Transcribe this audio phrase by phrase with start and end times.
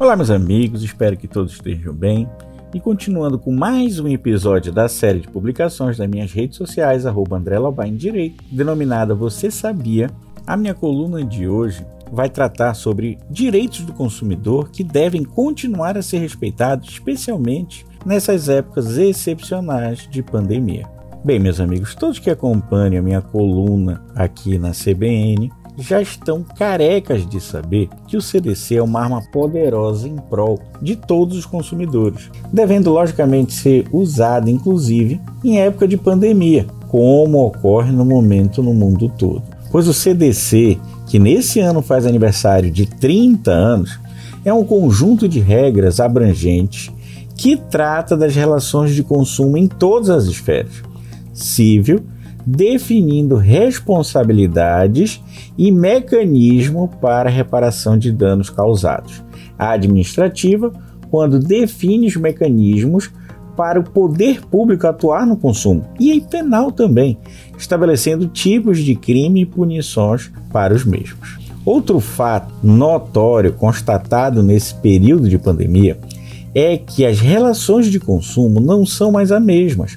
[0.00, 2.26] Olá, meus amigos, espero que todos estejam bem.
[2.72, 7.36] E continuando com mais um episódio da série de publicações das minhas redes sociais, arroba
[7.36, 10.08] André Lobain Direito, denominada Você Sabia,
[10.46, 16.02] a minha coluna de hoje vai tratar sobre direitos do consumidor que devem continuar a
[16.02, 20.88] ser respeitados, especialmente nessas épocas excepcionais de pandemia.
[21.22, 27.26] Bem, meus amigos, todos que acompanham a minha coluna aqui na CBN já estão carecas
[27.26, 32.30] de saber que o CDC é uma arma poderosa em prol de todos os consumidores,
[32.52, 39.08] devendo logicamente ser usada inclusive em época de pandemia, como ocorre no momento no mundo
[39.08, 39.42] todo.
[39.70, 44.00] Pois o CDC, que nesse ano faz aniversário de 30 anos,
[44.44, 46.90] é um conjunto de regras abrangentes
[47.36, 50.82] que trata das relações de consumo em todas as esferas:
[51.32, 52.02] civil,
[52.46, 55.22] definindo responsabilidades
[55.56, 59.22] e mecanismo para reparação de danos causados.
[59.58, 60.72] A administrativa,
[61.10, 63.10] quando define os mecanismos
[63.56, 67.18] para o poder público atuar no consumo, e a penal também,
[67.58, 71.38] estabelecendo tipos de crime e punições para os mesmos.
[71.64, 75.98] Outro fato notório constatado nesse período de pandemia
[76.54, 79.96] é que as relações de consumo não são mais as mesmas.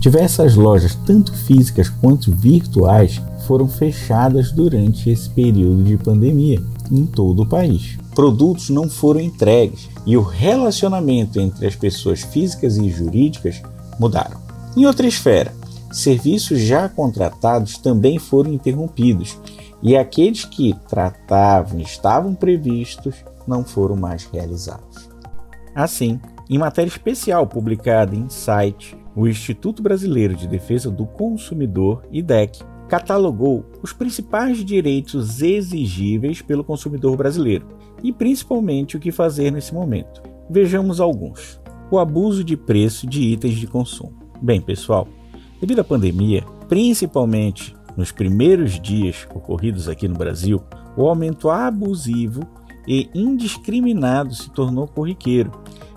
[0.00, 6.58] Diversas lojas, tanto físicas quanto virtuais, foram fechadas durante esse período de pandemia
[6.90, 7.98] em todo o país.
[8.14, 13.60] Produtos não foram entregues e o relacionamento entre as pessoas físicas e jurídicas
[13.98, 14.40] mudaram.
[14.74, 15.52] Em outra esfera,
[15.92, 19.36] serviços já contratados também foram interrompidos
[19.82, 25.10] e aqueles que tratavam e estavam previstos não foram mais realizados.
[25.74, 32.62] Assim, em matéria especial publicada em site o Instituto Brasileiro de Defesa do Consumidor, IDEC,
[32.88, 37.66] catalogou os principais direitos exigíveis pelo consumidor brasileiro
[38.02, 40.22] e principalmente o que fazer nesse momento.
[40.50, 41.60] Vejamos alguns.
[41.90, 44.18] O abuso de preço de itens de consumo.
[44.42, 45.06] Bem, pessoal,
[45.60, 50.60] devido à pandemia, principalmente nos primeiros dias ocorridos aqui no Brasil,
[50.96, 52.42] o aumento abusivo
[52.88, 55.52] e indiscriminado se tornou corriqueiro.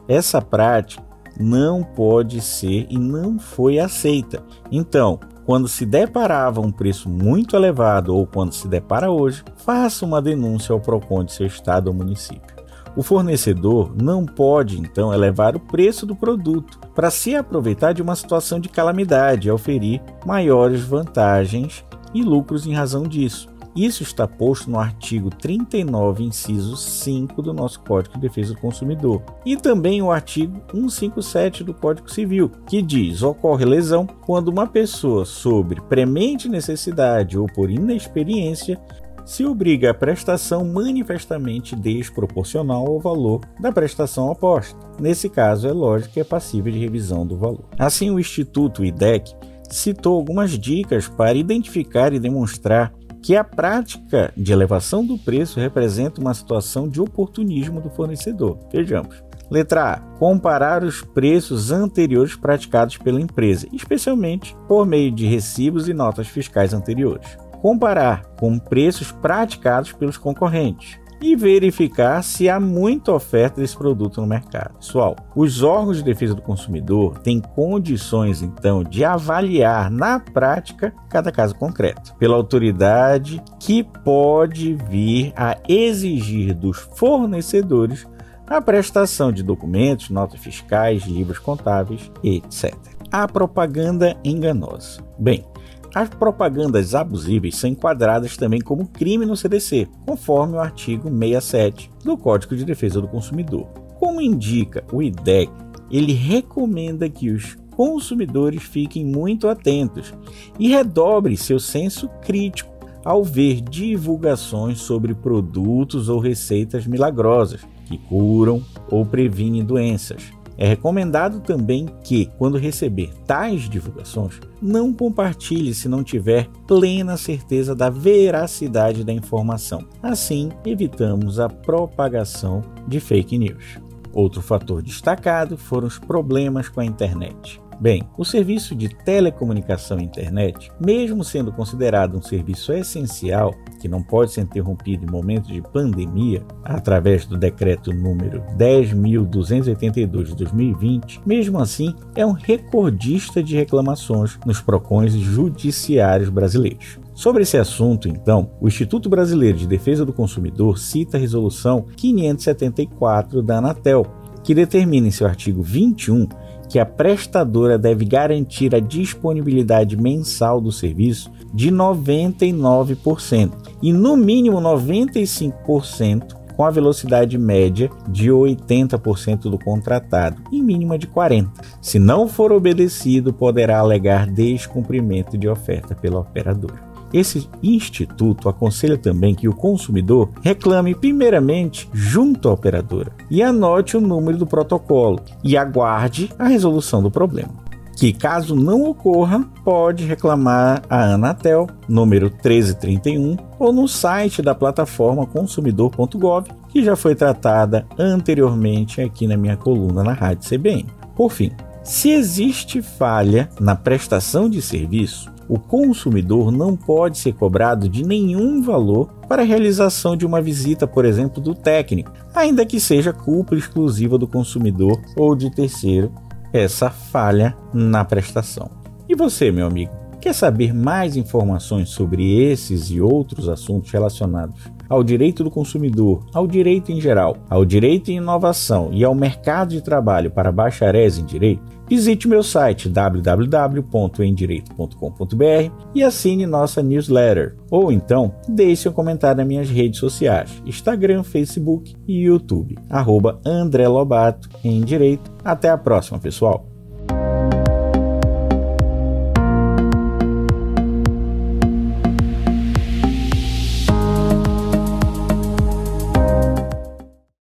[0.07, 4.43] Essa prática não pode ser e não foi aceita.
[4.71, 10.21] Então, quando se deparava um preço muito elevado ou quando se depara hoje, faça uma
[10.21, 12.53] denúncia ao PROCON de seu estado ou município.
[12.95, 18.15] O fornecedor não pode, então, elevar o preço do produto para se aproveitar de uma
[18.15, 21.83] situação de calamidade e oferir maiores vantagens
[22.13, 23.52] e lucros em razão disso.
[23.75, 29.21] Isso está posto no artigo 39, inciso 5 do nosso Código de Defesa do Consumidor.
[29.45, 35.25] E também o artigo 157 do Código Civil, que diz: ocorre lesão quando uma pessoa,
[35.25, 38.79] sobre premente necessidade ou por inexperiência,
[39.25, 44.77] se obriga à prestação manifestamente desproporcional ao valor da prestação oposta.
[44.99, 47.63] Nesse caso, é lógico que é passível de revisão do valor.
[47.79, 49.33] Assim, o Instituto IDEC
[49.69, 56.19] citou algumas dicas para identificar e demonstrar que a prática de elevação do preço representa
[56.19, 58.59] uma situação de oportunismo do fornecedor.
[58.71, 59.23] Vejamos.
[59.49, 59.99] Letra A.
[60.19, 66.73] Comparar os preços anteriores praticados pela empresa, especialmente por meio de recibos e notas fiscais
[66.73, 67.37] anteriores.
[67.61, 74.27] Comparar com preços praticados pelos concorrentes e verificar se há muita oferta desse produto no
[74.27, 74.75] mercado.
[74.75, 81.31] Pessoal, os órgãos de defesa do consumidor têm condições então de avaliar na prática cada
[81.31, 88.05] caso concreto, pela autoridade que pode vir a exigir dos fornecedores
[88.45, 92.75] a prestação de documentos, notas fiscais, livros contábeis, etc.
[93.09, 95.01] A propaganda enganosa.
[95.17, 95.45] Bem,
[95.93, 102.17] as propagandas abusivas são enquadradas também como crime no CDC, conforme o artigo 67 do
[102.17, 103.67] Código de Defesa do Consumidor.
[103.99, 105.51] Como indica o IDEC,
[105.91, 110.13] ele recomenda que os consumidores fiquem muito atentos
[110.59, 112.71] e redobrem seu senso crítico
[113.05, 121.39] ao ver divulgações sobre produtos ou receitas milagrosas que curam ou previnem doenças é recomendado
[121.39, 129.03] também que, quando receber tais divulgações, não compartilhe se não tiver plena certeza da veracidade
[129.03, 129.85] da informação.
[130.01, 133.79] Assim, evitamos a propagação de fake news.
[134.13, 137.59] Outro fator destacado foram os problemas com a internet.
[137.83, 144.01] Bem, o serviço de telecomunicação e internet, mesmo sendo considerado um serviço essencial, que não
[144.01, 151.59] pode ser interrompido em momentos de pandemia, através do decreto número 10.282 de 2020, mesmo
[151.59, 156.97] assim é um recordista de reclamações nos PROCONs judiciários brasileiros.
[157.13, 163.41] Sobre esse assunto, então, o Instituto Brasileiro de Defesa do Consumidor cita a Resolução 574
[163.41, 164.05] da Anatel,
[164.41, 166.27] que determina em seu artigo 21
[166.73, 174.57] que a prestadora deve garantir a disponibilidade mensal do serviço de 99% e no mínimo
[174.59, 181.47] 95% com a velocidade média de 80% do contratado e mínima de 40%.
[181.79, 186.92] Se não for obedecido, poderá alegar descumprimento de oferta pela operadora.
[187.13, 194.01] Esse instituto aconselha também que o consumidor reclame primeiramente junto à operadora e anote o
[194.01, 197.63] número do protocolo e aguarde a resolução do problema.
[197.95, 205.27] Que caso não ocorra, pode reclamar a Anatel, número 1331, ou no site da plataforma
[205.27, 210.87] consumidor.gov, que já foi tratada anteriormente aqui na minha coluna na Rádio CBN.
[211.15, 211.51] Por fim,
[211.83, 218.63] se existe falha na prestação de serviço, o consumidor não pode ser cobrado de nenhum
[218.63, 223.55] valor para a realização de uma visita, por exemplo, do técnico, ainda que seja culpa
[223.55, 226.11] exclusiva do consumidor ou de terceiro
[226.51, 228.67] essa falha na prestação.
[229.07, 234.55] E você, meu amigo, quer saber mais informações sobre esses e outros assuntos relacionados
[234.89, 239.69] ao direito do consumidor, ao direito em geral, ao direito em inovação e ao mercado
[239.69, 241.61] de trabalho para bacharéis em direito?
[241.93, 247.55] Visite meu site www.endireito.com.br e assine nossa newsletter.
[247.69, 252.79] Ou então, deixe um comentário nas minhas redes sociais: Instagram, Facebook e YouTube.
[252.89, 255.31] Arroba André Lobato em Direito.
[255.45, 256.72] Até a próxima, pessoal!